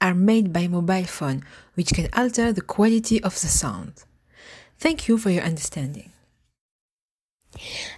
[0.00, 4.04] are made by mobile phone, which can alter the quality of the sound.
[4.78, 6.12] Thank you for your understanding.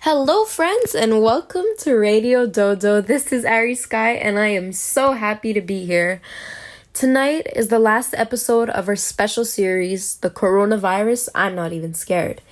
[0.00, 3.00] Hello, friends, and welcome to Radio Dodo.
[3.00, 6.20] This is Ari Sky, and I am so happy to be here.
[6.92, 12.42] Tonight is the last episode of our special series, The Coronavirus I'm Not Even Scared.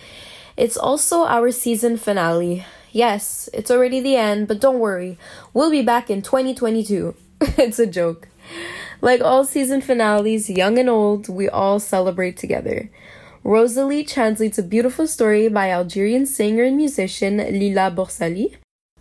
[0.56, 2.64] It's also our season finale.
[2.92, 5.18] Yes, it's already the end, but don't worry,
[5.52, 7.14] we'll be back in 2022.
[7.40, 8.28] it's a joke.
[9.02, 12.90] Like all season finales, young and old, we all celebrate together.
[13.42, 18.56] Rosalie translates a beautiful story by Algerian singer and musician Lila Borsali.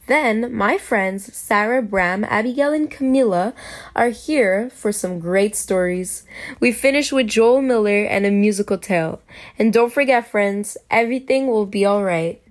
[0.08, 3.54] Then, my friends Sarah, Bram, Abigail, and Camilla
[3.96, 6.24] are here for some great stories.
[6.60, 9.22] We finish with Joel Miller and a musical tale.
[9.60, 12.42] And don't forget, friends, everything will be alright.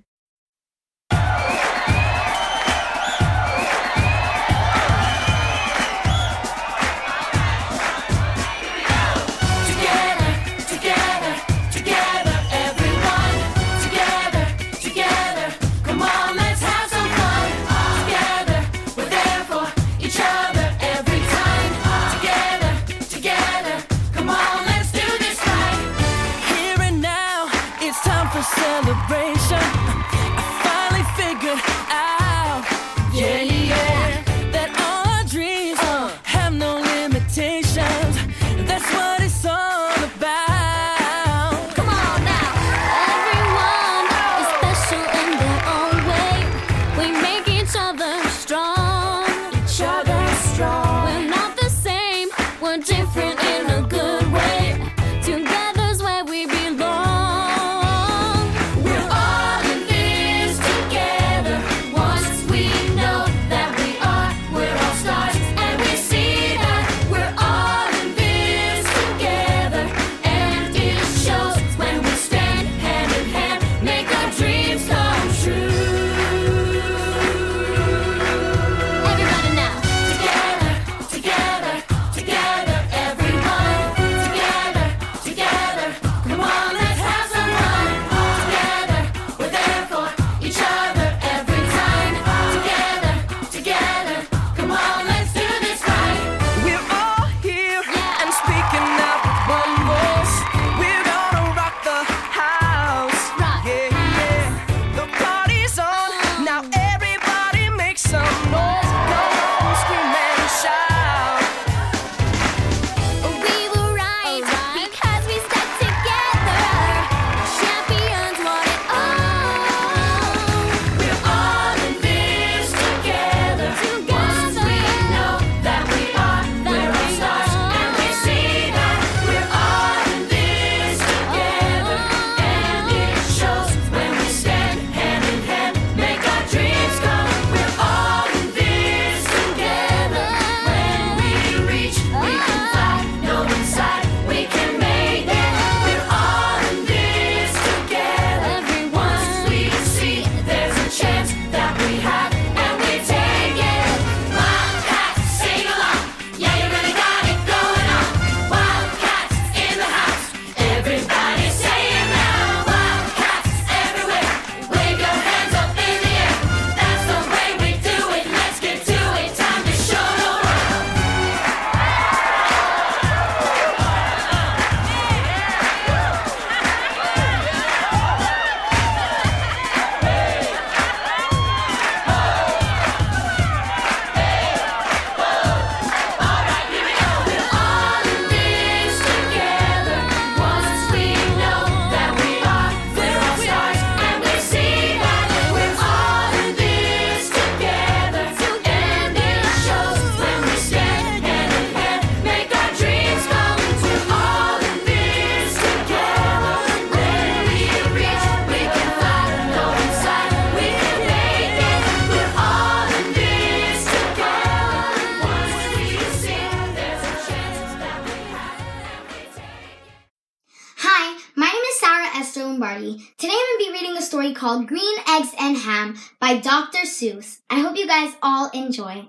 [222.58, 226.78] Today I'm going to be reading a story called Green Eggs and Ham by Dr.
[226.78, 227.38] Seuss.
[227.48, 229.06] I hope you guys all enjoy.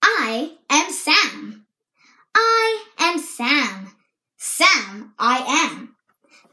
[0.00, 1.66] I am Sam.
[2.36, 3.90] I am Sam.
[4.36, 5.96] Sam I am.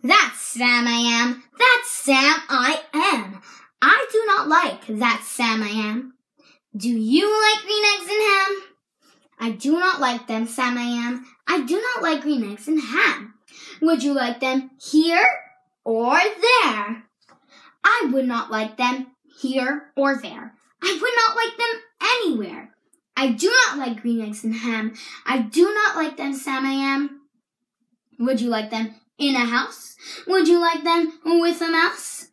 [0.01, 1.43] That's Sam I am.
[1.59, 3.43] That's Sam I am.
[3.79, 6.15] I do not like that Sam I am.
[6.75, 8.63] Do you like green eggs and ham?
[9.39, 11.27] I do not like them, Sam I am.
[11.47, 13.35] I do not like green eggs and ham.
[13.83, 15.44] Would you like them here
[15.85, 17.03] or there?
[17.83, 19.07] I would not like them
[19.39, 20.53] here or there.
[20.81, 22.75] I would not like them anywhere.
[23.15, 24.93] I do not like green eggs and ham.
[25.25, 27.21] I do not like them, Sam I am.
[28.19, 29.95] Would you like them in a house?
[30.27, 32.27] Would you like them with a mouse?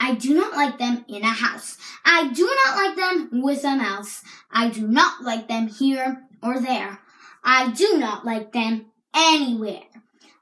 [0.00, 1.78] I do not like them in a house.
[2.04, 4.22] I do not like them with a mouse.
[4.50, 6.98] I do not like them here or there.
[7.42, 9.82] I do not like them anywhere.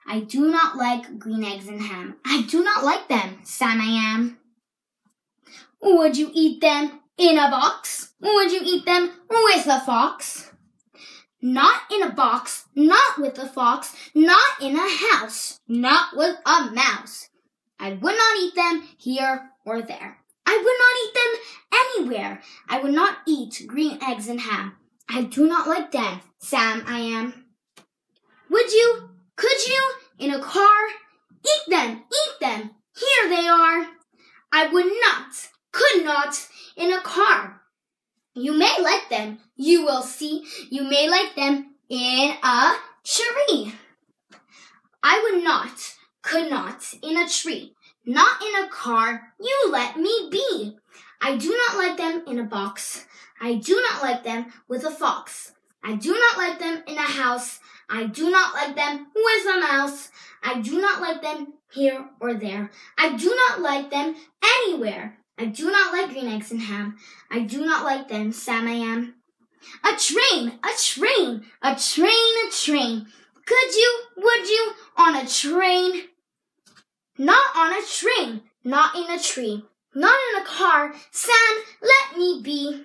[0.06, 2.16] I do not like green eggs and ham.
[2.24, 4.38] I do not like them, Sam I am.
[5.80, 8.12] Would you eat them in a box?
[8.20, 10.50] Would you eat them with a fox?
[11.40, 16.70] Not in a box, not with a fox, not in a house, not with a
[16.70, 17.28] mouse.
[17.80, 20.18] I would not eat them here or there.
[20.46, 22.42] I would not eat them anywhere.
[22.68, 24.76] I would not eat green eggs and ham.
[25.08, 27.46] I do not like them, Sam I am.
[28.50, 29.08] Would you?
[29.42, 29.82] Could you?
[30.20, 30.78] In a car?
[31.44, 32.70] Eat them, eat them.
[32.94, 33.88] Here they are.
[34.52, 36.46] I would not, could not,
[36.76, 37.60] in a car.
[38.34, 40.44] You may like them, you will see.
[40.70, 43.74] You may like them in a tree.
[45.02, 45.76] I would not,
[46.22, 47.74] could not, in a tree.
[48.06, 50.76] Not in a car, you let me be.
[51.20, 53.06] I do not like them in a box.
[53.40, 55.52] I do not like them with a fox.
[55.84, 57.58] I do not like them in a house.
[57.88, 60.10] I do not like them with a mouse.
[60.42, 62.70] I do not like them here or there.
[62.98, 65.18] I do not like them anywhere.
[65.38, 66.96] I do not like green eggs and ham.
[67.30, 69.14] I do not like them, Sam I am.
[69.84, 73.06] A train, a train, a train, a train.
[73.46, 76.08] Could you, would you, on a train?
[77.18, 79.64] Not on a train, not in a tree,
[79.94, 80.94] not in a car.
[81.10, 82.84] Sam, let me be.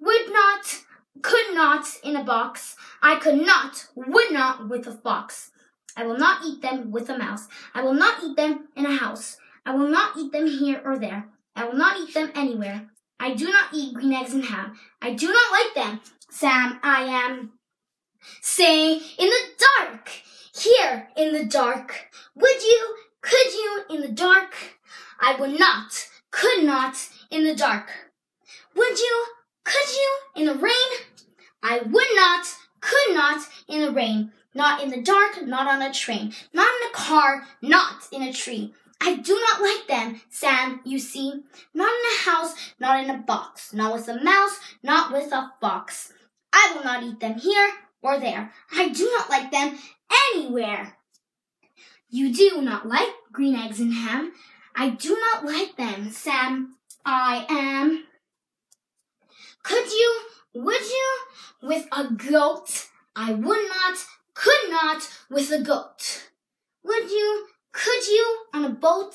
[0.00, 0.80] Would not,
[1.22, 2.76] could not in a box.
[3.02, 5.50] I could not, would not with a fox.
[5.96, 7.48] I will not eat them with a mouse.
[7.74, 9.38] I will not eat them in a house.
[9.64, 11.26] I will not eat them here or there.
[11.56, 12.90] I will not eat them anywhere.
[13.20, 14.74] I do not eat green eggs and ham.
[15.00, 16.00] I do not like them.
[16.30, 17.52] Sam, I am.
[18.40, 20.10] Say, in the dark,
[20.54, 22.08] here in the dark.
[22.34, 24.54] Would you, could you, in the dark?
[25.20, 26.96] I would not, could not,
[27.30, 27.90] in the dark.
[28.74, 29.26] Would you,
[29.64, 30.90] could you, in the rain?
[31.62, 32.46] I would not,
[32.80, 34.32] could not, in the rain.
[34.54, 38.32] Not in the dark, not on a train, not in a car, not in a
[38.32, 38.72] tree.
[39.00, 41.42] I do not like them, Sam, you see.
[41.74, 45.50] Not in a house, not in a box, not with a mouse, not with a
[45.60, 46.12] fox.
[46.52, 48.52] I will not eat them here or there.
[48.72, 49.76] I do not like them
[50.32, 50.96] anywhere.
[52.08, 54.32] You do not like green eggs and ham.
[54.76, 56.76] I do not like them, Sam.
[57.04, 58.04] I am.
[59.64, 60.20] Could you,
[60.52, 61.18] would you,
[61.62, 62.88] with a goat?
[63.16, 63.96] I would not,
[64.34, 66.28] could not, with a goat.
[66.84, 69.14] Would you, could you, on a boat?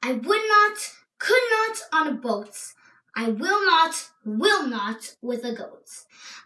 [0.00, 0.76] I would not,
[1.18, 2.56] could not, on a boat.
[3.16, 5.88] I will not, will not, with a goat.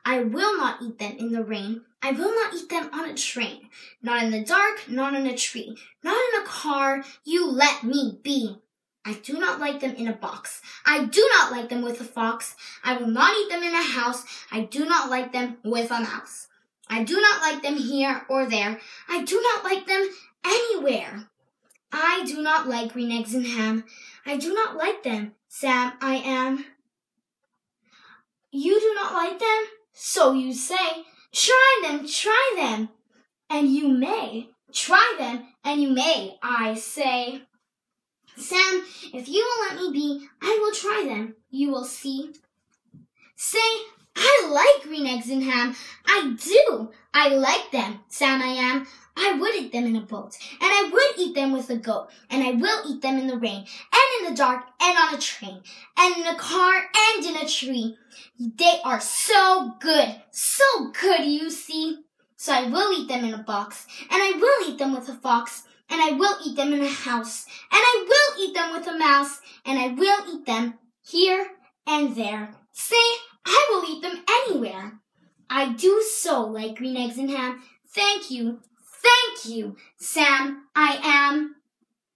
[0.05, 1.83] I will not eat them in the rain.
[2.03, 3.69] I will not eat them on a train.
[4.03, 7.05] Not in the dark, not in a tree, not in a car.
[7.25, 8.57] You let me be.
[9.07, 10.61] I do not like them in a box.
[10.85, 12.57] I do not like them with a fox.
[12.83, 14.25] I will not eat them in a house.
[14.51, 16.49] I do not like them with a mouse.
[16.91, 18.81] I do not like them here or there.
[19.09, 20.09] I do not like them
[20.45, 21.29] anywhere.
[21.93, 23.85] I do not like green eggs and ham.
[24.27, 26.65] I do not like them, Sam, I am.
[28.51, 29.65] You do not like them?
[29.93, 31.05] So you say.
[31.33, 32.89] Try them, try them.
[33.49, 34.51] And you may.
[34.73, 37.43] Try them, and you may, I say.
[38.37, 38.83] Sam,
[39.15, 41.37] if you will let me be, I will try them.
[41.51, 42.33] You will see.
[43.35, 43.59] Say,
[44.15, 45.75] I like green eggs and ham.
[46.07, 46.91] I do.
[47.15, 48.87] I like them, Sam I am.
[49.17, 52.09] I would eat them in a boat, and I would eat them with a goat,
[52.29, 55.19] and I will eat them in the rain, and in the dark, and on a
[55.19, 55.63] train,
[55.97, 57.97] and in a car, and in a tree.
[58.39, 60.65] They are so good, so
[61.01, 62.05] good, you see.
[62.37, 65.15] So I will eat them in a box, and I will eat them with a
[65.15, 68.87] fox, and I will eat them in a house, and I will eat them with
[68.87, 71.49] a mouse, and I will eat them here
[71.87, 72.55] and there.
[72.73, 72.97] Say,
[73.45, 75.01] I will eat them anywhere.
[75.49, 77.63] I do so like green eggs and ham.
[77.89, 78.61] Thank you,
[79.03, 80.65] thank you, Sam.
[80.75, 81.57] I am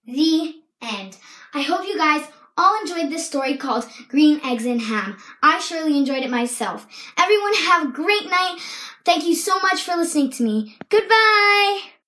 [0.05, 1.17] the end.
[1.53, 5.17] I hope you guys all enjoyed this story called Green Eggs and Ham.
[5.41, 6.85] I surely enjoyed it myself.
[7.17, 8.57] Everyone have a great night.
[9.05, 10.75] Thank you so much for listening to me.
[10.89, 12.00] Goodbye.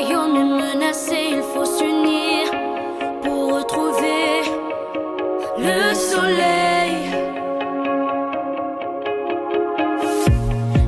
[0.00, 2.50] Royaume est menacé, il faut s'unir
[3.22, 4.42] pour retrouver
[5.58, 6.96] le soleil.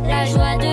[0.06, 0.71] La joie de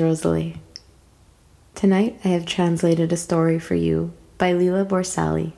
[0.00, 0.56] is Rosalie.
[1.74, 5.52] Tonight, I have translated a story for you by Lila Borsali.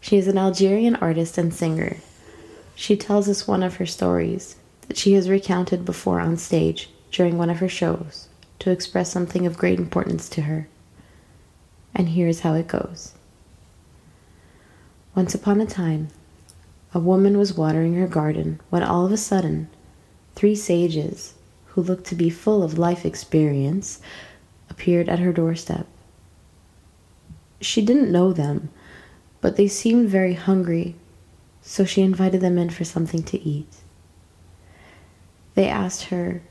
[0.00, 1.96] She is an Algerian artist and singer.
[2.76, 7.38] She tells us one of her stories that she has recounted before on stage during
[7.38, 8.28] one of her shows
[8.60, 10.68] to express something of great importance to her.
[11.94, 13.14] And here's how it goes.
[15.16, 16.08] Once upon a time,
[16.94, 19.68] a woman was watering her garden when all of a sudden,
[20.36, 21.34] three sages,
[21.80, 24.00] who looked to be full of life experience,
[24.68, 25.86] appeared at her doorstep.
[27.62, 28.68] She didn't know them,
[29.40, 30.94] but they seemed very hungry,
[31.62, 33.76] so she invited them in for something to eat.
[35.54, 36.42] They asked her,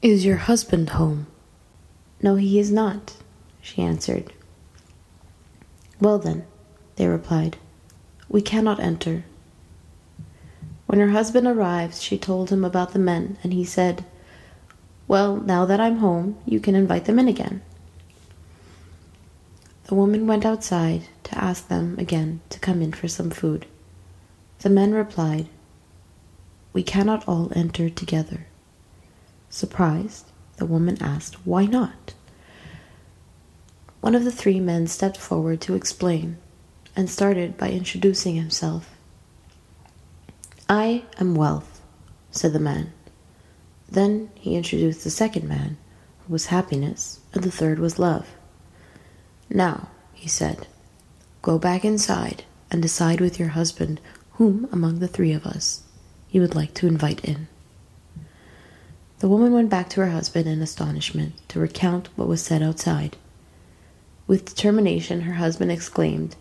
[0.00, 1.26] Is your husband home?
[2.22, 3.16] No, he is not,
[3.60, 4.32] she answered.
[6.00, 6.46] Well then,
[6.96, 7.58] they replied,
[8.30, 9.24] we cannot enter.
[10.86, 14.04] When her husband arrives, she told him about the men, and he said,
[15.08, 17.62] Well, now that I'm home, you can invite them in again.
[19.84, 23.66] The woman went outside to ask them again to come in for some food.
[24.60, 25.48] The men replied,
[26.76, 28.48] we cannot all enter together.
[29.48, 30.26] Surprised,
[30.58, 32.12] the woman asked, Why not?
[34.02, 36.36] One of the three men stepped forward to explain
[36.94, 38.95] and started by introducing himself.
[40.68, 41.80] I am wealth,
[42.30, 42.92] said the man.
[43.88, 45.76] Then he introduced the second man,
[46.26, 48.26] who was happiness, and the third was love.
[49.48, 50.66] Now, he said,
[51.40, 54.00] go back inside and decide with your husband
[54.32, 55.82] whom among the three of us
[56.30, 57.46] you would like to invite in.
[59.20, 63.16] The woman went back to her husband in astonishment to recount what was said outside.
[64.26, 66.34] With determination, her husband exclaimed,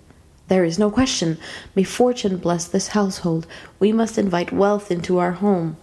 [0.47, 1.37] There is no question.
[1.73, 3.47] May fortune bless this household.
[3.79, 5.77] We must invite wealth into our home.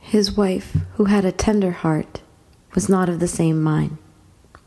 [0.00, 2.20] His wife, who had a tender heart,
[2.74, 3.98] was not of the same mind.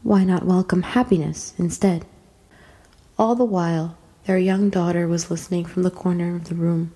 [0.04, 2.06] Why not welcome happiness instead?
[3.18, 6.94] All the while, their young daughter was listening from the corner of the room.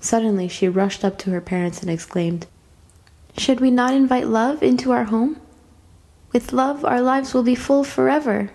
[0.00, 2.46] Suddenly, she rushed up to her parents and exclaimed,
[3.36, 5.40] Should we not invite love into our home?
[6.32, 8.50] With love, our lives will be full forever.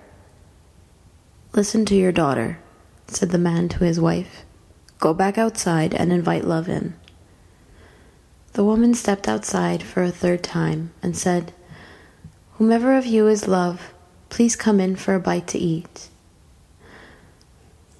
[1.57, 2.59] Listen to your daughter,
[3.07, 4.45] said the man to his wife.
[4.99, 6.93] Go back outside and invite love in.
[8.53, 11.53] The woman stepped outside for a third time and said,
[12.59, 13.95] Whomever of you is love,
[14.29, 16.09] please come in for a bite to eat.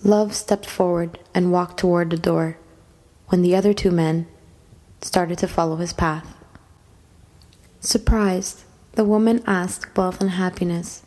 [0.03, 2.60] Love stepped forward and walked toward the door
[3.29, 4.27] when the other two men
[5.01, 6.36] started to follow his path.
[7.79, 11.01] Surprised, the woman asked Wealth and Happiness,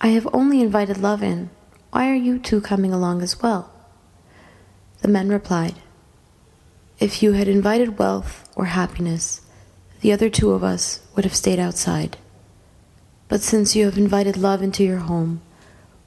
[0.00, 1.50] I have only invited Love in.
[1.90, 3.72] Why are you two coming along as well?
[5.02, 5.74] The men replied,
[7.00, 9.40] If you had invited Wealth or Happiness,
[10.00, 12.16] the other two of us would have stayed outside.
[13.26, 15.40] But since you have invited love into your home,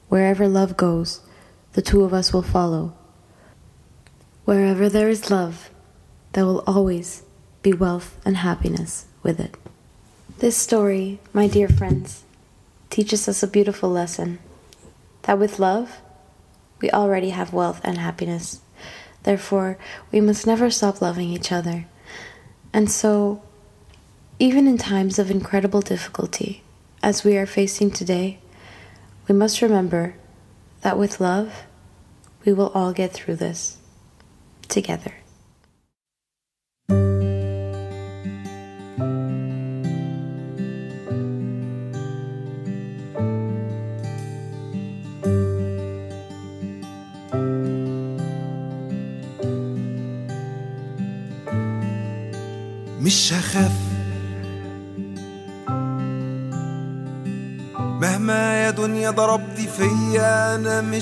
[0.08, 1.20] wherever love goes,
[1.74, 2.94] the two of us will follow.
[4.46, 5.70] Wherever there is love,
[6.32, 7.24] there will always
[7.62, 9.54] be wealth and happiness with it.
[10.38, 12.21] This story, my dear friends,
[12.92, 14.38] teaches us a beautiful lesson
[15.22, 16.02] that with love,
[16.82, 18.60] we already have wealth and happiness.
[19.22, 19.78] Therefore,
[20.12, 21.86] we must never stop loving each other.
[22.70, 23.40] And so,
[24.38, 26.62] even in times of incredible difficulty,
[27.02, 28.40] as we are facing today,
[29.26, 30.14] we must remember
[30.82, 31.64] that with love,
[32.44, 33.78] we will all get through this
[34.68, 35.14] together.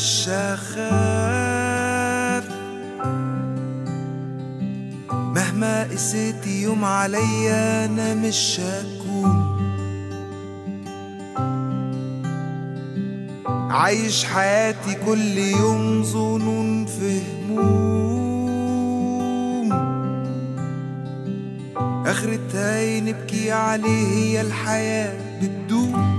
[0.01, 0.85] مش هخاف
[5.11, 9.61] مهما قسيتي يوم عليا أنا مش هكون.
[13.71, 18.41] عايش حياتي كل يوم ظنون في هموم.
[22.07, 26.10] اخرتها نبكي عليه هي الحياة بتدوم.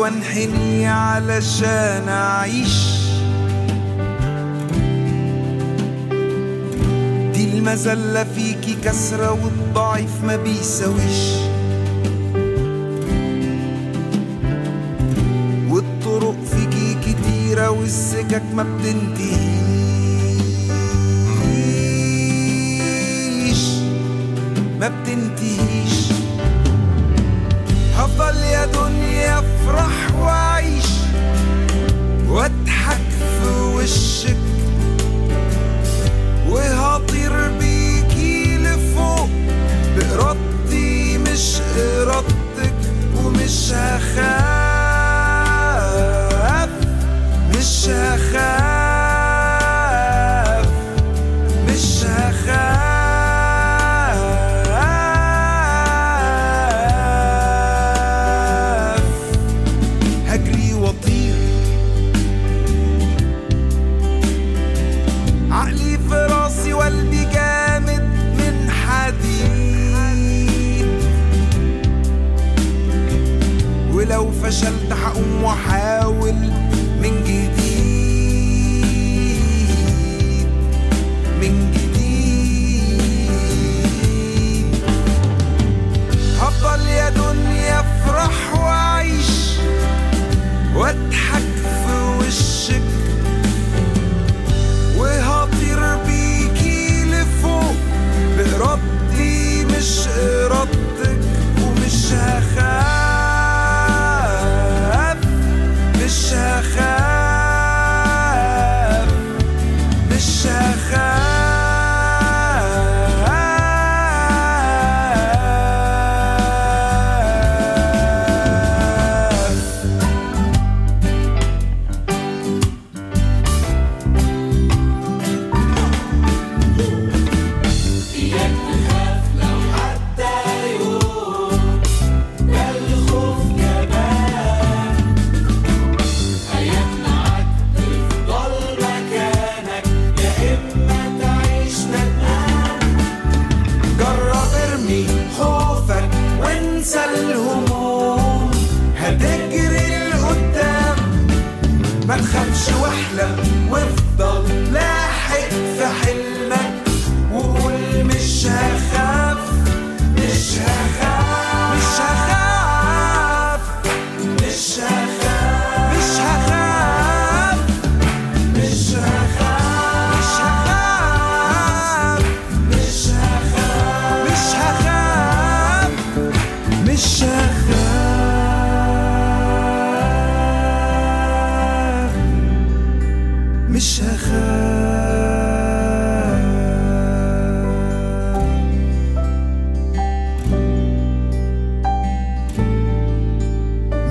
[0.00, 2.76] وانحني علشان أعيش.
[7.34, 11.34] دي المذلة فيكي كسرة والضعيف ما بيساويش.
[15.68, 19.40] والطرق فيكي كتيرة والسكك ما بتنتهيش.
[24.80, 25.59] ما بتنتهيش.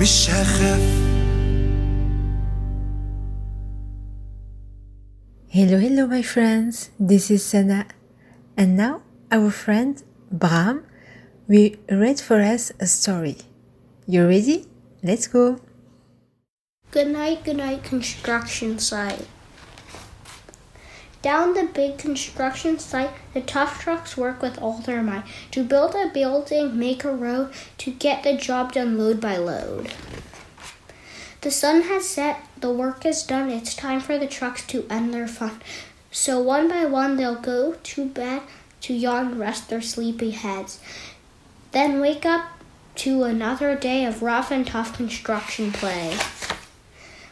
[0.08, 1.04] مش هخاف
[5.56, 6.90] Hello, hello, my friends.
[6.98, 7.86] This is Sana.
[8.56, 10.82] And now, our friend Bram
[11.46, 13.36] will read for us a story.
[14.06, 14.66] You ready?
[15.04, 15.60] Let's go.
[16.90, 19.28] Good night, good night, construction site.
[21.21, 25.93] Down the big construction site, the tough trucks work with all their might to build
[25.93, 29.93] a building, make a road, to get the job done load by load.
[31.41, 35.13] The sun has set, the work is done, it's time for the trucks to end
[35.13, 35.61] their fun.
[36.11, 38.41] So one by one they'll go to bed
[38.81, 40.79] to yawn rest their sleepy heads.
[41.71, 42.45] Then wake up
[42.95, 46.17] to another day of rough and tough construction play.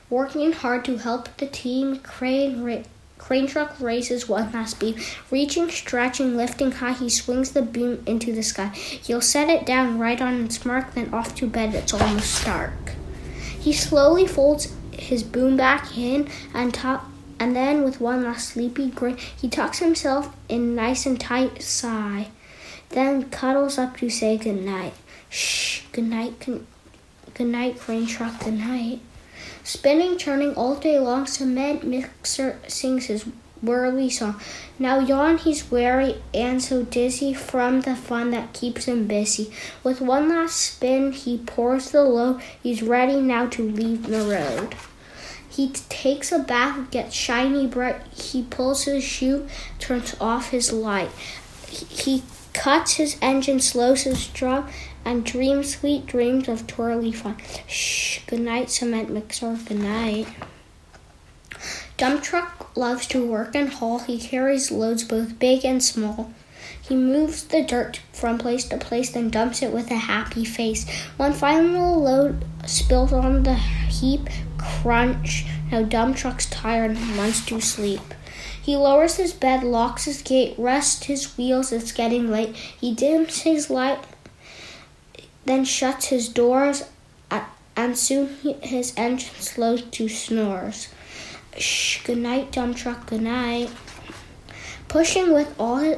[0.09, 2.83] Working hard to help the team, crane, ra-
[3.27, 4.95] crane truck races one last beam.
[5.29, 8.69] Reaching, stretching, lifting high, he swings the beam into the sky.
[8.69, 12.93] He'll set it down right on its mark, then off to bed, it's almost dark.
[13.59, 18.91] He slowly folds his boom back in and top, and then with one last sleepy
[18.91, 22.29] grin, he tucks himself in nice and tight sigh,
[22.89, 24.93] then cuddles up to say good night.
[25.29, 26.65] Shh, good night, good,
[27.33, 29.01] good night, crane truck, good night.
[29.67, 33.25] Spinning, churning all day long, cement mixer sings his
[33.61, 34.39] whirly song.
[34.79, 39.51] Now yawn, he's weary and so dizzy from the fun that keeps him busy.
[39.83, 42.41] With one last spin, he pours the load.
[42.63, 44.73] He's ready now to leave the road.
[45.49, 48.01] He takes a bath, gets shiny bright.
[48.13, 49.49] He pulls his shoe,
[49.79, 51.11] turns off his light.
[51.67, 54.69] He, he cuts his engine, slows his drum,
[55.07, 57.37] and dreams sweet dreams of twirly fun.
[57.65, 60.27] Shh, good night, cement mixer, good night.
[61.95, 63.99] Dump truck loves to work and haul.
[63.99, 66.31] He carries loads both big and small.
[66.81, 70.87] He moves the dirt from place to place, then dumps it with a happy face.
[71.15, 75.45] One final load spilled on the heap, crunch.
[75.71, 78.13] Now dump truck's tired and wants to sleep.
[78.61, 81.71] He lowers his bed, locks his gate, rests his wheels.
[81.71, 82.53] It's getting late.
[82.55, 83.99] He dims his light,
[85.47, 86.83] then shuts his doors,
[87.31, 90.89] a- and soon his engine slows to snores.
[91.57, 93.69] Shh, good night, dump truck, good night.
[94.87, 95.97] Pushing with all his,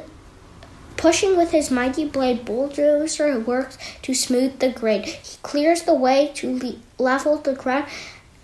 [0.97, 5.05] pushing with his mighty blade, bulldozer works to smooth the grade.
[5.05, 7.85] He clears the way to le- level the ground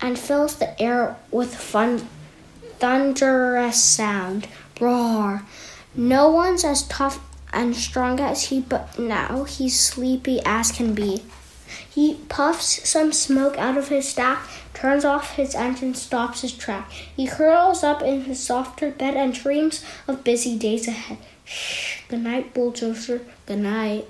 [0.00, 2.08] and fills the air with fun,
[2.78, 4.48] thunderous sound.
[4.80, 5.42] Roar!
[5.94, 7.18] No one's as tough
[7.56, 11.22] and strong as he, but now he's sleepy as can be.
[11.88, 16.92] He puffs some smoke out of his stack, turns off his engine, stops his track.
[16.92, 21.18] He curls up in his softer bed and dreams of busy days ahead.
[21.44, 24.06] Shh, good night, bulldozer, good night.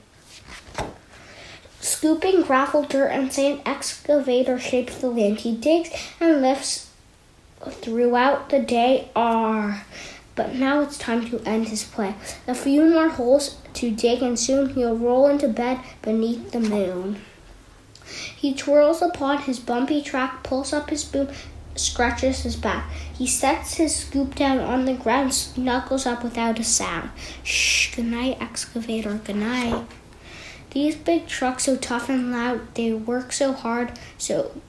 [1.80, 5.38] Scooping gravel, dirt, and sand, excavator shapes the land.
[5.40, 6.90] He digs and lifts
[7.70, 9.08] throughout the day.
[9.14, 9.86] R.
[10.36, 12.14] But now it's time to end his play.
[12.46, 17.20] A few more holes to dig, and soon he'll roll into bed beneath the moon.
[18.36, 21.28] He twirls upon his bumpy track, pulls up his boom,
[21.74, 22.90] scratches his back.
[23.12, 27.10] He sets his scoop down on the ground, snuggles up without a sound.
[27.42, 29.84] Shh, good night, excavator, good night.
[30.70, 34.60] These big trucks so tough and loud, they work so hard, so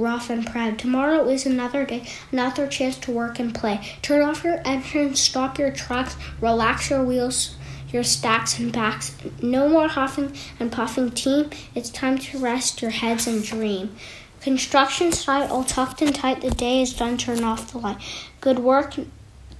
[0.00, 0.78] rough and proud.
[0.78, 3.80] Tomorrow is another day, another chance to work and play.
[4.02, 7.56] Turn off your engine, stop your trucks, relax your wheels,
[7.92, 9.16] your stacks and backs.
[9.42, 11.50] No more huffing and puffing, team.
[11.74, 13.94] It's time to rest your heads and dream.
[14.40, 16.40] Construction site all tucked and tight.
[16.40, 17.18] The day is done.
[17.18, 17.98] Turn off the light.
[18.40, 18.94] Good work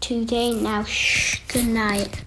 [0.01, 0.55] today.
[0.55, 1.41] Now, shh.
[1.49, 2.25] Good night.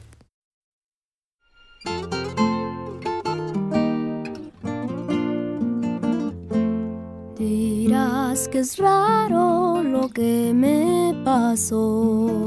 [8.44, 12.46] es que es raro lo que me pasó.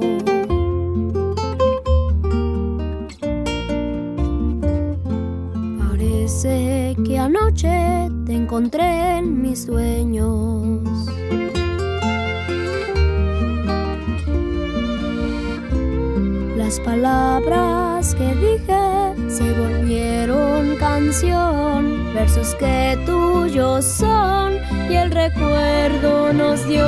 [5.89, 10.83] Parece que anoche te encontré en mis sueños.
[16.59, 19.06] Las palabras que dije
[19.37, 24.55] se volvieron canción, versos que tuyos son
[24.89, 26.87] y el recuerdo nos dio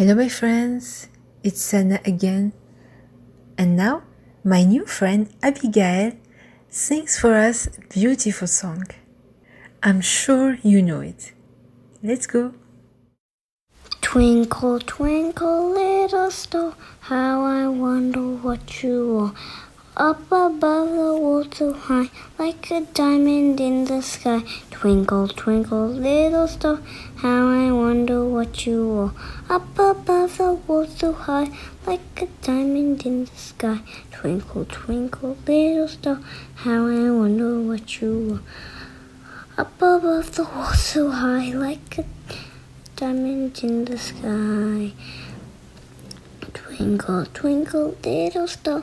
[0.00, 1.08] Hello, my friends.
[1.42, 2.54] It's Sana again.
[3.58, 4.02] And now,
[4.42, 6.12] my new friend Abigail
[6.70, 8.86] sings for us a beautiful song.
[9.82, 11.32] I'm sure you know it.
[12.02, 12.54] Let's go.
[14.00, 19.34] Twinkle, twinkle, little star, how I wonder what you are.
[20.00, 22.08] Up above the so high,
[22.38, 24.42] like a diamond in the sky.
[24.70, 26.80] Twinkle, twinkle, little star,
[27.16, 29.54] how I wonder what you are.
[29.54, 31.50] Up above the so high,
[31.86, 33.80] like a diamond in the sky.
[34.10, 36.18] Twinkle, twinkle, little star,
[36.54, 38.40] how I wonder what you
[39.58, 39.60] are.
[39.60, 42.04] Up above the so high, like a
[42.96, 44.92] diamond in the sky.
[46.54, 48.82] Twinkle, twinkle, little star,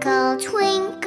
[0.00, 0.99] Twinkle, twinkle,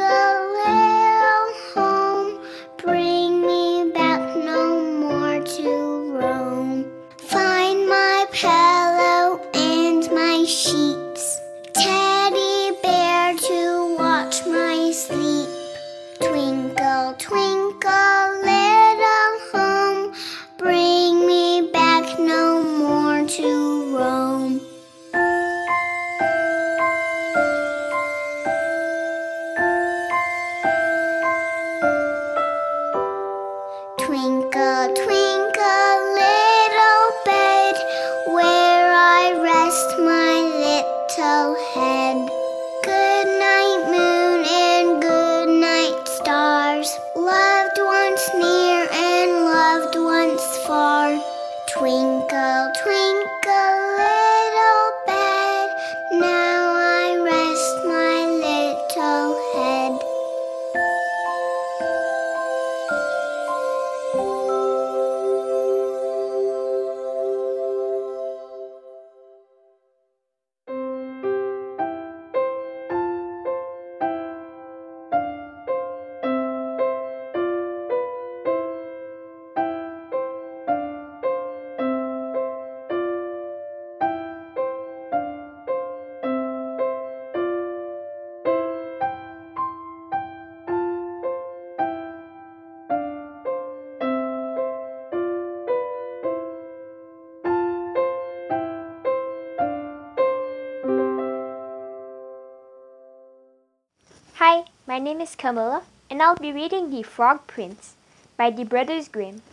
[105.14, 107.94] name is Camilla, and I'll be reading The Frog Prince
[108.36, 109.44] by the Brothers Grimm.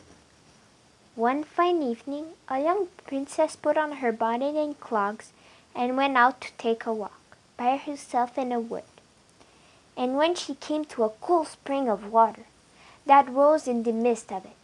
[1.14, 5.32] One fine evening, a young princess put on her bonnet and clogs
[5.76, 8.88] and went out to take a walk by herself in a wood.
[9.98, 12.46] And when she came to a cool spring of water
[13.04, 14.56] that rose in the midst of it,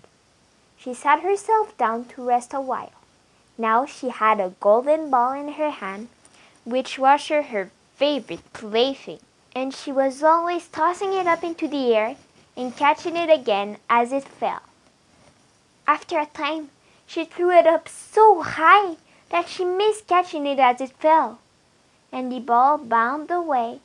[0.79, 2.97] she sat herself down to rest a while.
[3.59, 6.09] Now she had a golden ball in her hand,
[6.65, 9.21] which was her, her favorite plaything,
[9.57, 12.15] and she was always tossing it up into the air
[12.59, 14.61] and catching it again as it fell.
[15.87, 16.69] After a time,
[17.07, 18.97] she threw it up so high
[19.31, 21.39] that she missed catching it as it fell,
[22.13, 23.81] and the ball bounded away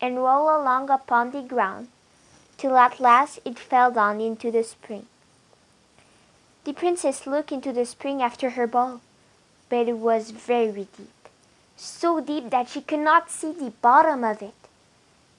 [0.00, 1.88] and rolled along upon the ground,
[2.56, 5.04] till at last it fell down into the spring.
[6.64, 9.02] The princess looked into the spring after her ball,
[9.68, 11.28] but it was very deep,
[11.76, 14.61] so deep that she could not see the bottom of it.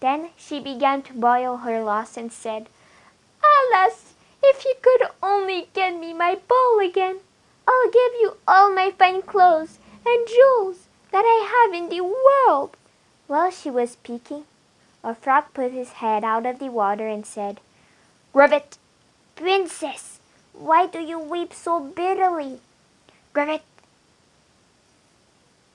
[0.04, 2.68] Then she began to boil her loss and said,
[3.42, 7.20] Alas, if you could only get me my ball again,
[7.66, 12.76] I'll give you all my fine clothes and jewels that I have in the world.
[13.28, 14.44] While she was speaking,
[15.06, 17.62] a frog put his head out of the water and said,
[18.34, 18.78] Grivet,
[19.38, 20.20] princess,
[20.52, 22.60] why do you weep so bitterly?
[23.34, 23.64] Grivet.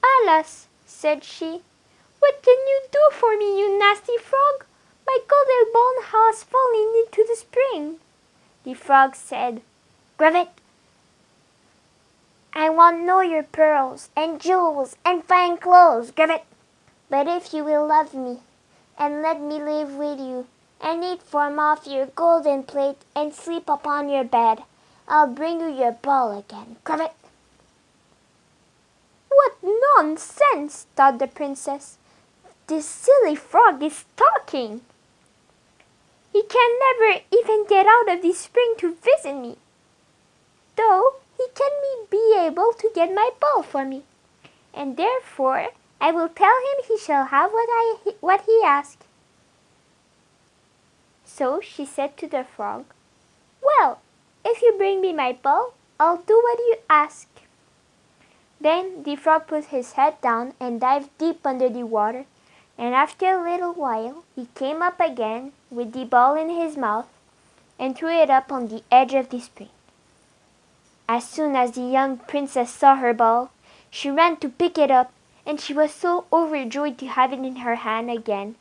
[0.04, 1.62] Alas, said she,
[2.20, 4.64] what can you do for me, you nasty frog?
[5.06, 7.96] My golden ball has fallen into the spring.
[8.64, 9.62] The frog said,
[10.18, 10.48] Grivet,
[12.52, 16.42] I want know your pearls and jewels and fine clothes, Grivet.
[17.08, 18.40] But if you will love me
[18.98, 20.46] and let me live with you
[20.80, 24.62] and eat from off your golden plate and sleep upon your bed,
[25.06, 27.12] I'll bring you your ball again, Grivet.
[29.28, 31.96] What nonsense, thought the princess.
[32.68, 34.82] This silly frog is talking.
[36.32, 39.56] He can never even get out of the spring to visit me,
[40.76, 41.70] though he can
[42.10, 44.02] be able to get my ball for me,
[44.74, 49.04] and therefore I will tell him he shall have what I what he asked.
[51.24, 52.84] So she said to the frog,
[53.62, 54.00] Well,
[54.44, 57.28] if you bring me my ball, I'll do what you ask.
[58.60, 62.26] Then the frog put his head down and dived deep under the water,
[62.78, 67.08] and after a little while he came up again with the ball in his mouth
[67.78, 69.68] and threw it up on the edge of the spring.
[71.08, 73.50] As soon as the young princess saw her ball,
[73.90, 75.12] she ran to pick it up,
[75.46, 78.54] and she was so overjoyed to have it in her hand again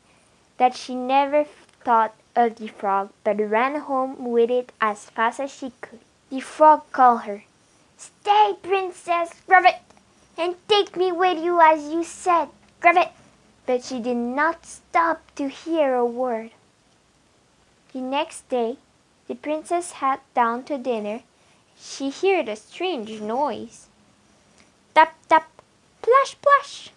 [0.56, 1.44] that she never
[1.84, 6.00] thought of the frog, but ran home with it as fast as she could.
[6.30, 7.44] The frog called her,
[7.96, 9.80] Stay, Princess Grivet,
[10.36, 12.48] and take me with you as you said,
[12.80, 13.12] Grivet.
[13.68, 16.52] But she did not stop to hear a word.
[17.92, 18.78] The next day,
[19.26, 21.20] the princess sat down to dinner.
[21.78, 23.88] She heard a strange noise.
[24.94, 25.50] Tap, tap,
[26.00, 26.88] plash, plash,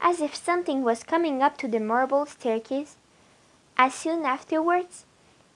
[0.00, 2.94] as if something was coming up to the marble staircase.
[3.76, 5.04] As soon afterwards,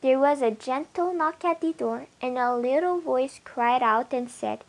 [0.00, 4.28] there was a gentle knock at the door, and a little voice cried out and
[4.28, 4.64] said,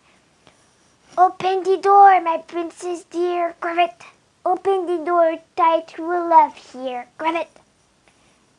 [1.18, 4.06] Open the door, my princess dear, Grivet.
[4.50, 7.50] Open the door, thy true love here, Grab it.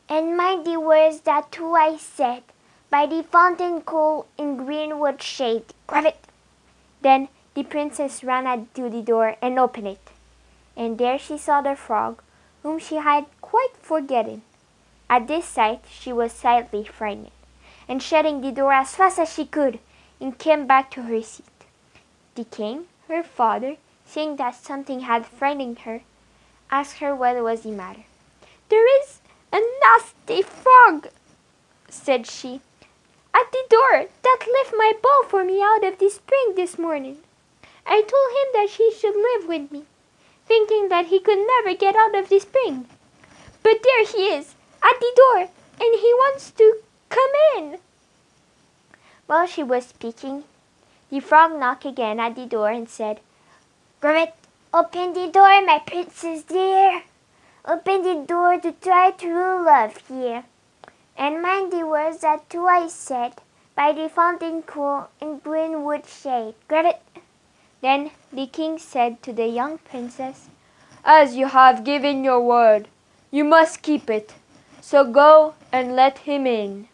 [0.07, 2.43] And mind the words that two I said,
[2.91, 6.27] by the fountain cool in greenwood shade, Grab it.
[7.01, 10.11] Then the princess ran to the door and opened it,
[10.77, 12.21] and there she saw the frog,
[12.63, 14.43] whom she had quite forgotten.
[15.09, 17.31] At this sight she was slightly frightened,
[17.89, 19.79] and shutting the door as fast as she could,
[20.21, 21.65] and came back to her seat.
[22.35, 23.79] The king, her father,
[24.09, 26.01] seeing that something had frightened her,
[26.71, 28.05] asked her what was the matter.
[28.71, 29.21] There is
[29.53, 31.09] a nasty frog,
[31.91, 32.63] said she,
[33.35, 37.19] at the door that left my ball for me out of the spring this morning.
[37.87, 39.85] I told him that he should live with me,
[40.47, 42.87] thinking that he could never get out of the spring.
[43.63, 45.41] But there he is, at the door,
[45.81, 46.79] and he wants to
[47.11, 47.79] come in.
[49.27, 50.45] While she was speaking,
[51.11, 53.21] the frog knocked again at the door and said,
[54.01, 54.33] Grivet,
[54.73, 57.03] open the door, my princess dear.
[57.65, 60.45] Open the door to try true love here.
[61.17, 63.41] And mind the words that twice said,
[63.75, 66.55] by the fountain cool in greenwood shade.
[66.69, 67.01] Grivet.
[67.81, 70.49] Then the king said to the young princess,
[71.05, 72.87] As you have given your word,
[73.33, 74.35] you must keep it.
[74.81, 76.87] So go and let him in.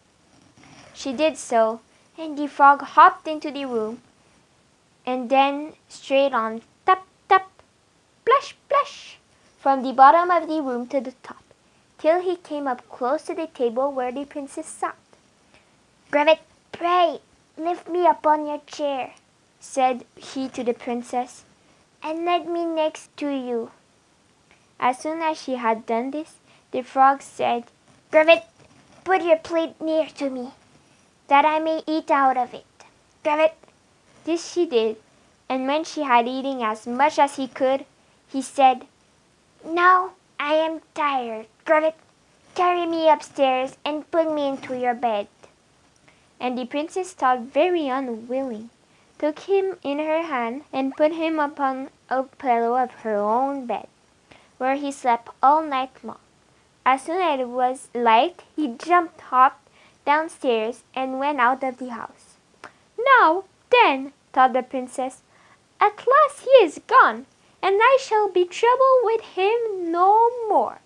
[0.95, 1.81] She did so,
[2.17, 4.01] and the frog hopped into the room,
[5.05, 6.63] and then straight on
[8.25, 9.17] splash splash,
[9.59, 11.43] from the bottom of the room to the top.
[11.99, 14.95] till he came up close to the table where the princess sat.
[16.11, 16.39] Grivet,
[16.71, 17.19] pray,
[17.57, 19.13] lift me up on your chair,
[19.59, 21.43] said he to the princess,
[22.03, 23.71] and let me next to you.
[24.79, 26.35] As soon as she had done this,
[26.71, 27.63] the frog said,
[28.11, 28.43] Grivet,
[29.03, 30.51] put your plate near to me,
[31.27, 32.65] that I may eat out of it.
[33.23, 33.55] Grivet.
[34.25, 34.97] This she did,
[35.47, 37.85] and when she had eaten as much as he could,
[38.35, 38.85] he said,
[39.63, 41.47] Now I am tired.
[41.63, 41.95] Grivet,
[42.53, 45.29] carry me upstairs and put me into your bed.
[46.37, 48.71] And the princess thought very unwilling,
[49.19, 53.87] took him in her hand, and put him upon a pillow of her own bed,
[54.57, 56.19] where he slept all night long.
[56.85, 59.69] As soon as it was light, he jumped, hopped
[60.05, 62.35] downstairs, and went out of the house.
[62.99, 65.21] Now, then, thought the princess,
[65.79, 67.27] at last he is gone,
[67.65, 70.81] and I shall be troubled with him no more.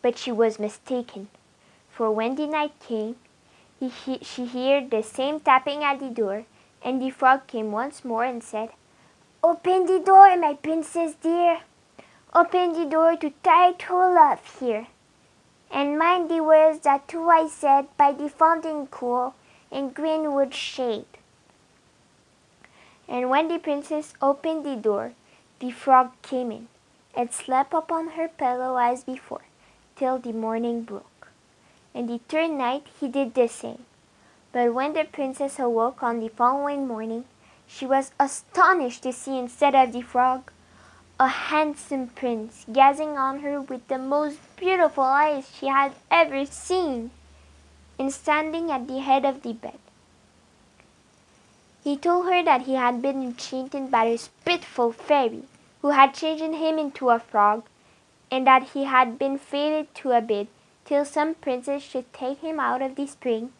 [0.00, 1.30] But she was mistaken,
[1.90, 3.16] for when the night came,
[3.80, 6.44] he, he, she heard the same tapping at the door,
[6.84, 8.68] and the frog came once more and said,
[9.42, 11.58] Open the door, my princess dear.
[12.32, 14.86] Open the door to tide true love here.
[15.72, 19.34] And mind the words that two I said by the fountain cool
[19.72, 21.18] in greenwood shade.
[23.08, 25.14] And when the princess opened the door,
[25.62, 26.66] the frog came in,
[27.14, 29.44] and slept upon her pillow as before,
[29.94, 31.28] till the morning broke.
[31.94, 33.84] And the third night he did the same.
[34.50, 37.26] But when the princess awoke on the following morning,
[37.68, 40.50] she was astonished to see instead of the frog
[41.20, 47.12] a handsome prince gazing on her with the most beautiful eyes she had ever seen,
[48.00, 49.78] and standing at the head of the bed.
[51.84, 55.44] He told her that he had been enchanted by a spiteful fairy
[55.82, 57.64] who had changed him into a frog,
[58.30, 60.48] and that he had been fated to abide
[60.84, 63.52] till some princess should take him out of the spring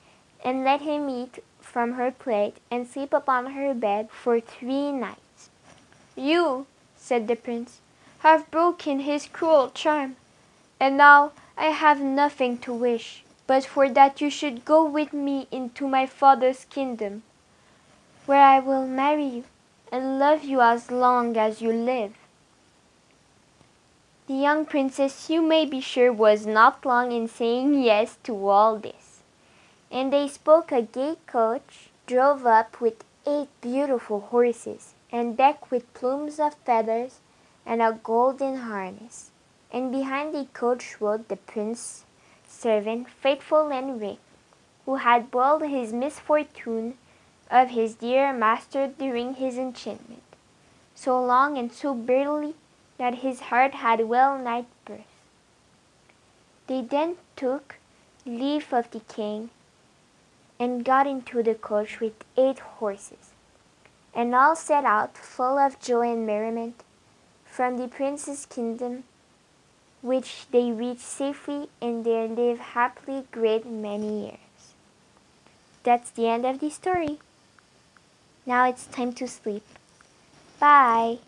[0.44, 5.50] and let him eat from her plate and sleep upon her bed for three nights.
[6.16, 6.66] You,
[6.96, 7.80] said the prince,
[8.20, 10.16] have broken his cruel charm,
[10.80, 15.46] and now I have nothing to wish but for that you should go with me
[15.50, 17.22] into my father's kingdom,
[18.26, 19.44] where I will marry you
[19.92, 22.14] and love you as long as you live.
[24.26, 28.78] The young princess, you may be sure, was not long in saying yes to all
[28.78, 29.22] this.
[29.90, 35.92] And they spoke a gay coach drove up with eight beautiful horses, and decked with
[35.94, 37.20] plumes of feathers
[37.66, 39.30] and a golden harness.
[39.70, 42.04] And behind the coach rode the prince's
[42.48, 44.18] servant, faithful and
[44.84, 46.98] who had boiled his misfortune
[47.52, 50.22] of his dear master during his enchantment,
[50.94, 52.54] so long and so bitterly
[52.96, 55.02] that his heart had well nigh burst.
[56.66, 57.76] They then took
[58.24, 59.50] leave of the king
[60.58, 63.32] and got into the coach with eight horses,
[64.14, 66.82] and all set out full of joy and merriment
[67.44, 69.04] from the prince's kingdom,
[70.00, 74.38] which they reached safely and there lived happily great many years.
[75.82, 77.18] That's the end of the story.
[78.44, 79.62] Now it's time to sleep.
[80.58, 81.18] Bye.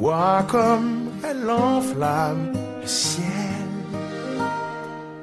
[0.00, 3.24] Vois comme elle enflamme le ciel,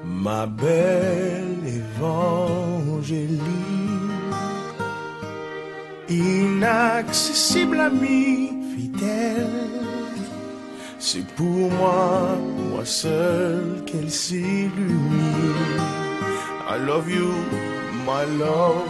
[0.03, 3.41] ma belle Évangéline,
[6.09, 9.76] inaccessible amie fidèle.
[10.99, 12.37] C'est pour moi,
[12.71, 14.97] moi seul qu'elle s'illumine.
[16.69, 17.31] I love you,
[18.05, 18.89] my love,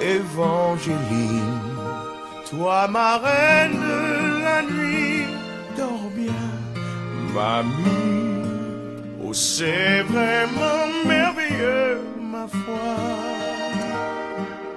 [0.00, 1.60] Évangéline.
[2.50, 5.26] Toi, ma reine de la nuit,
[5.76, 6.50] dors bien,
[7.32, 8.42] mamie.
[9.24, 12.96] Oh, c'est vraiment merveilleux, ma foi,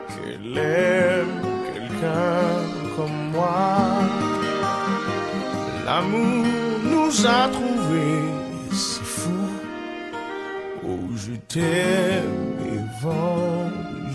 [0.10, 1.42] qu'elle aime
[1.74, 3.78] quelqu'un comme moi.
[5.86, 6.67] L'amour
[7.08, 8.24] nous a trouvés,
[8.72, 9.30] c'est fou.
[10.86, 12.58] Oh, je t'aime,
[13.02, 14.08] Évangéline.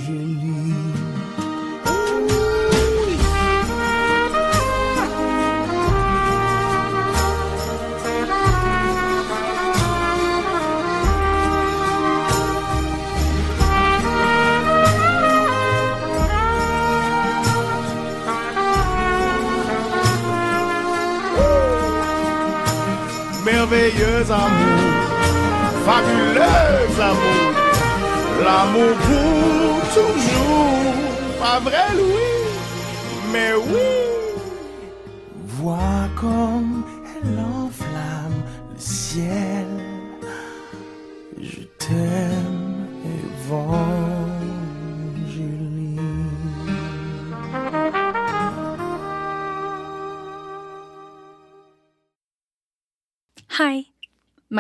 [24.22, 24.82] Merveilleux amour,
[25.84, 27.52] fabuleux amour,
[28.44, 34.01] l'amour pour toujours, pas vrai Louis, mais oui.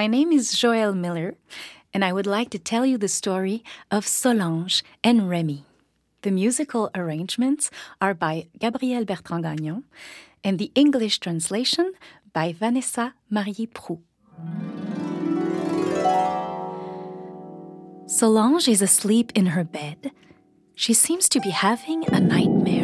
[0.02, 1.36] My name is Joël Miller,
[1.94, 5.64] and I would like to tell you the story of Solange and Remy.
[6.22, 9.84] The musical arrangements are by Gabriel Bertrand Gagnon,
[10.42, 11.92] and the English translation
[12.32, 14.00] by Vanessa Marie Prou.
[18.08, 20.10] Solange is asleep in her bed.
[20.74, 22.81] She seems to be having a nightmare.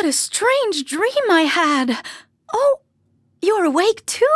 [0.00, 2.02] What a strange dream I had.
[2.54, 2.78] Oh,
[3.42, 4.34] you're awake too?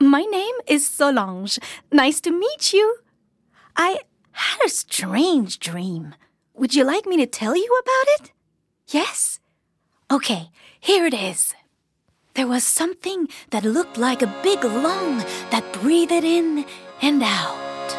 [0.00, 1.60] My name is Solange.
[1.92, 2.96] Nice to meet you.
[3.76, 4.00] I
[4.32, 6.16] had a strange dream.
[6.54, 8.32] Would you like me to tell you about it?
[8.88, 9.38] Yes?
[10.10, 11.54] Okay, here it is.
[12.34, 15.18] There was something that looked like a big lung
[15.52, 16.64] that breathed in
[17.00, 17.94] and out.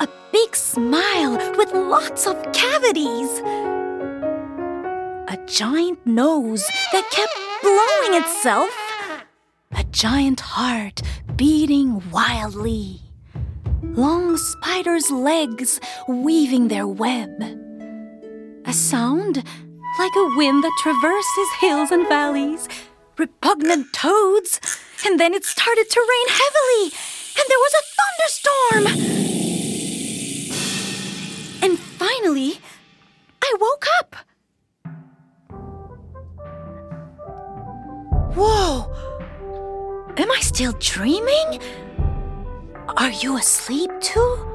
[0.00, 3.40] A big smile with lots of cavities.
[5.50, 8.70] Giant nose that kept blowing itself.
[9.72, 11.02] A giant heart
[11.34, 13.00] beating wildly.
[13.82, 17.30] Long spider's legs weaving their web.
[18.64, 19.42] A sound
[19.98, 22.68] like a wind that traverses hills and valleys.
[23.18, 24.60] Repugnant toads.
[25.04, 26.92] And then it started to rain heavily.
[27.36, 28.86] And there was a thunderstorm.
[31.62, 32.60] And finally,
[33.42, 34.29] I woke up.
[38.34, 38.86] Whoa!
[40.16, 41.60] Am I still dreaming?
[42.96, 44.46] Are you asleep too?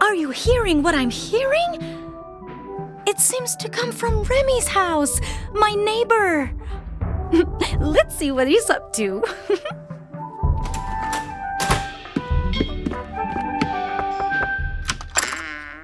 [0.00, 1.80] Are you hearing what I'm hearing?
[3.06, 5.20] It seems to come from Remy's house,
[5.52, 6.50] my neighbor.
[7.78, 9.22] Let's see what he's up to.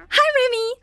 [0.09, 0.73] Hi, Remy.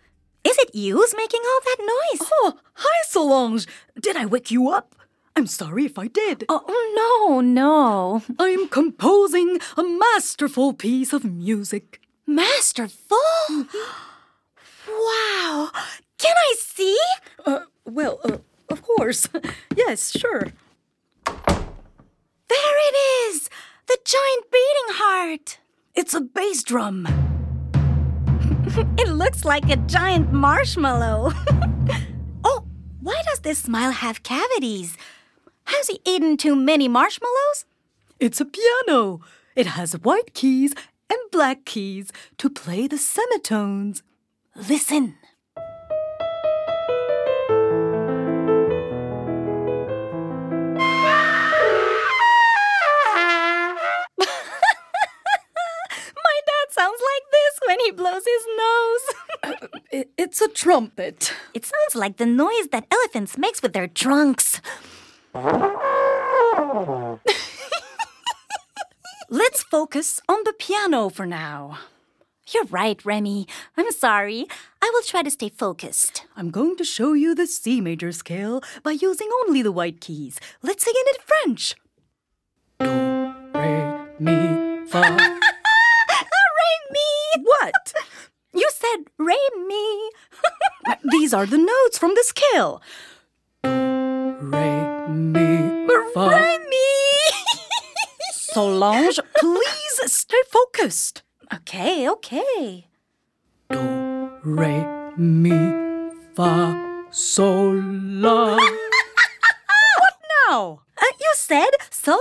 [0.45, 2.29] Is it you's making all that noise?
[2.33, 3.67] Oh, hi, Solange.
[4.01, 4.95] Did I wake you up?
[5.39, 6.45] I'm sorry if I did.
[6.49, 6.65] Oh,
[6.99, 8.23] no, no.
[8.41, 12.01] I'm composing a masterful piece of music.
[12.27, 13.17] Masterful?
[14.89, 15.71] wow.
[16.19, 16.99] Can I see?
[17.47, 19.29] Uh, well, uh, of course.
[19.77, 20.49] yes, sure.
[21.25, 22.97] There it
[23.29, 23.49] is!
[23.87, 25.59] The giant beating heart!
[25.95, 27.07] It's a bass drum.
[28.99, 31.33] it looks like a giant marshmallow.
[32.43, 32.65] oh,
[33.01, 34.97] why does this smile have cavities?
[35.69, 37.65] Has he eaten too many marshmallows?
[38.21, 39.21] It's a piano.
[39.55, 40.73] It has white keys
[41.11, 44.03] and black keys to play the semitones.
[44.57, 45.17] Listen.
[56.27, 59.05] My dad sounds like this when he blows his nose.
[59.91, 61.33] It- it's a trumpet.
[61.55, 64.61] It sounds like the noise that elephants makes with their trunks.
[69.31, 71.79] Let's focus on the piano for now.
[72.51, 73.47] You're right, Remy.
[73.77, 74.47] I'm sorry.
[74.81, 76.25] I will try to stay focused.
[76.35, 80.41] I'm going to show you the C major scale by using only the white keys.
[80.63, 81.75] Let's sing it in French.
[82.79, 82.89] Do,
[83.59, 85.01] re, mi, fa.
[86.59, 87.45] Remy!
[87.45, 87.93] What?
[88.55, 90.11] You said Remy.
[91.11, 92.81] These are the notes from the scale.
[96.19, 96.29] Fa.
[96.35, 96.79] Remy!
[98.33, 101.23] Solange, please stay focused.
[101.53, 102.87] Okay, okay.
[103.71, 104.85] Do, re,
[105.17, 105.59] mi,
[106.35, 107.75] fa, sol,
[108.25, 108.57] la.
[110.01, 110.17] what
[110.49, 110.81] now?
[110.99, 112.21] Uh, you said Solange.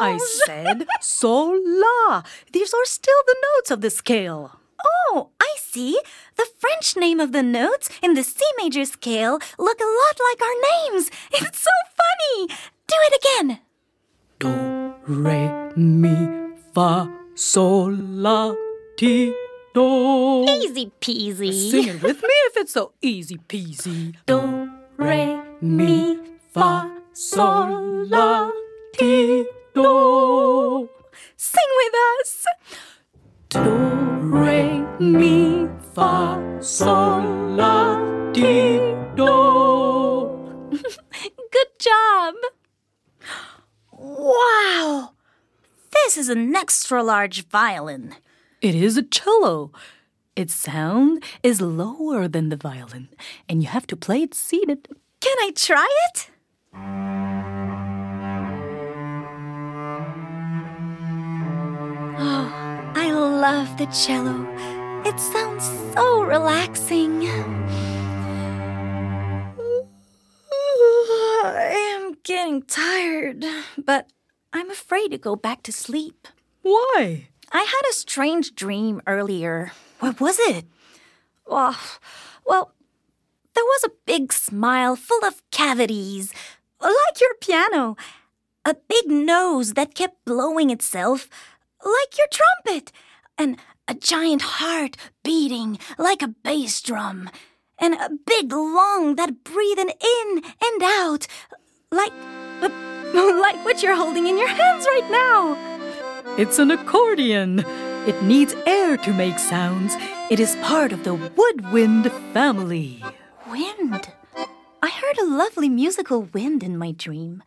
[0.00, 2.22] I said sol, la.
[2.52, 4.52] These are still the notes of the scale.
[4.84, 5.98] Oh, I see.
[6.36, 10.40] The French name of the notes in the C major scale look a lot like
[10.42, 11.10] our names.
[11.32, 12.54] It's so funny.
[12.88, 13.58] Do it again.
[14.38, 16.14] Do, re, mi,
[16.74, 18.54] fa, sol, la,
[18.96, 19.34] ti,
[19.74, 20.44] do.
[20.44, 21.70] Easy peasy.
[21.70, 24.14] Sing it with me if it's so easy peasy.
[24.26, 26.18] Do, re, mi,
[26.52, 28.50] fa, sol, la,
[28.92, 30.88] ti, do.
[31.36, 32.46] Sing with us.
[33.48, 33.62] Do,
[34.30, 37.22] re, mi, fa, sol,
[37.56, 38.78] la, ti,
[39.16, 39.65] Do.
[46.06, 48.14] This is an extra large violin.
[48.62, 49.72] It is a cello.
[50.36, 53.08] Its sound is lower than the violin,
[53.48, 54.86] and you have to play it seated.
[55.20, 56.30] Can I try it?
[62.20, 62.52] Oh,
[62.94, 64.46] I love the cello.
[65.04, 67.26] It sounds so relaxing.
[71.42, 73.44] I am getting tired,
[73.84, 74.12] but
[74.52, 76.28] I'm afraid to go back to sleep.
[76.62, 77.28] Why?
[77.52, 79.72] I had a strange dream earlier.
[80.00, 80.64] What was it?
[81.46, 81.76] Well,
[82.44, 82.72] well,
[83.54, 86.32] there was a big smile full of cavities,
[86.80, 87.96] like your piano.
[88.64, 91.28] A big nose that kept blowing itself,
[91.84, 92.92] like your trumpet.
[93.38, 97.30] And a giant heart beating like a bass drum.
[97.78, 101.26] And a big lung that breathing in and out,
[101.90, 102.12] like,
[103.40, 106.36] like what you're holding in your hands right now.
[106.36, 107.60] It's an accordion.
[108.06, 109.94] It needs air to make sounds.
[110.30, 113.02] It is part of the woodwind family.
[113.50, 114.10] Wind.
[114.82, 117.42] I heard a lovely musical wind in my dream.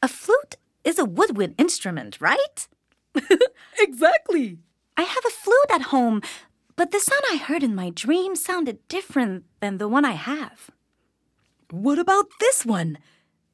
[0.00, 2.68] A flute is a woodwind instrument, right?
[3.80, 4.58] exactly.
[4.96, 6.22] I have a flute at home,
[6.76, 10.70] but the sound I heard in my dream sounded different than the one I have.
[11.72, 12.98] What about this one?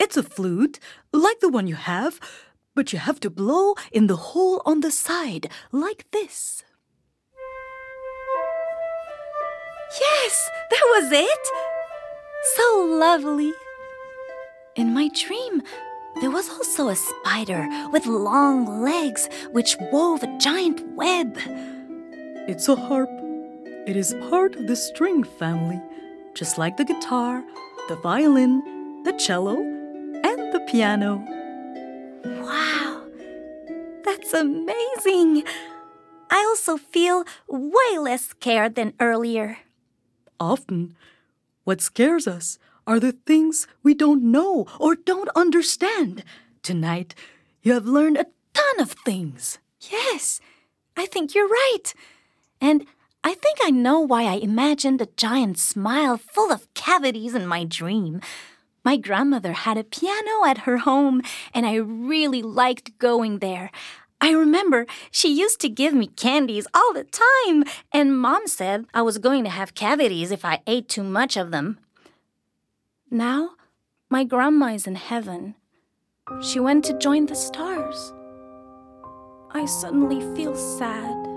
[0.00, 0.78] It's a flute,
[1.12, 2.20] like the one you have,
[2.74, 6.62] but you have to blow in the hole on the side, like this.
[10.00, 11.48] Yes, that was it!
[12.56, 13.52] So lovely.
[14.76, 15.62] In my dream,
[16.20, 21.36] there was also a spider with long legs which wove a giant web.
[22.46, 23.10] It's a harp.
[23.88, 25.80] It is part of the string family,
[26.34, 27.42] just like the guitar,
[27.88, 29.77] the violin, the cello,
[30.68, 31.24] piano.
[32.24, 33.02] Wow,
[34.04, 35.44] that's amazing.
[36.30, 39.58] I also feel way less scared than earlier.
[40.38, 40.94] Often,
[41.64, 46.22] what scares us are the things we don't know or don't understand.
[46.62, 47.14] Tonight,
[47.62, 49.58] you have learned a ton of things.
[49.80, 50.40] Yes,
[50.96, 51.94] I think you're right.
[52.60, 52.84] And
[53.24, 57.64] I think I know why I imagined a giant smile full of cavities in my
[57.64, 58.20] dream.
[58.84, 61.22] My grandmother had a piano at her home,
[61.52, 63.70] and I really liked going there.
[64.20, 69.02] I remember she used to give me candies all the time, and mom said I
[69.02, 71.78] was going to have cavities if I ate too much of them.
[73.10, 73.50] Now,
[74.10, 75.54] my grandma is in heaven.
[76.42, 78.12] She went to join the stars.
[79.52, 81.27] I suddenly feel sad.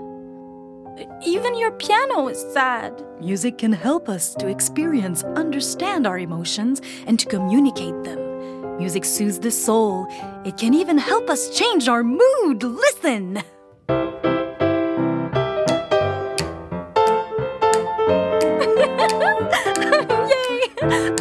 [1.24, 3.02] Even your piano is sad.
[3.20, 8.76] Music can help us to experience, understand our emotions, and to communicate them.
[8.76, 10.06] Music soothes the soul.
[10.44, 12.62] It can even help us change our mood.
[12.62, 13.36] Listen!
[13.88, 14.02] Yay!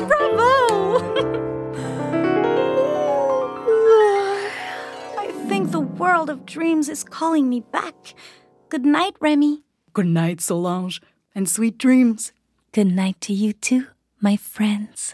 [0.08, 0.98] Bravo!
[5.18, 8.16] I think the world of dreams is calling me back.
[8.72, 9.64] Good night, Remy.
[9.92, 11.02] Good night, Solange,
[11.36, 12.32] and sweet dreams.
[12.72, 13.88] Good night to you too,
[14.22, 15.14] my friends.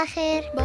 [0.00, 0.59] night.